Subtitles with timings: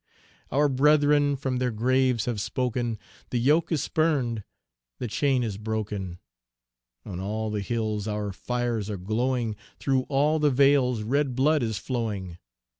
[0.51, 2.97] Our brethren from their graves have spoken,
[3.29, 4.43] The yoke is spurned,
[4.97, 6.17] the chain is broken;
[7.05, 11.77] On all the hills our fires are glowing, Through all the vales red blood is
[11.77, 12.39] flowing!